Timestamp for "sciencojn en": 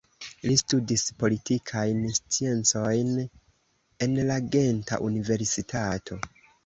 2.19-4.17